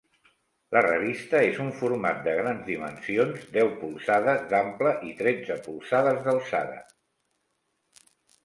[0.75, 6.81] La revista és un format de grans dimensions-deu polzades d'ample i tretze polzades d'alçada.